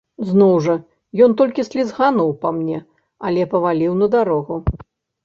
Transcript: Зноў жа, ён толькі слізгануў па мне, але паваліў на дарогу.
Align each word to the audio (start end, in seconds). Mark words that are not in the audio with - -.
Зноў 0.27 0.53
жа, 0.67 0.75
ён 1.25 1.35
толькі 1.41 1.65
слізгануў 1.67 2.31
па 2.45 2.49
мне, 2.57 2.79
але 3.29 3.47
паваліў 3.53 3.93
на 4.01 4.07
дарогу. 4.17 4.55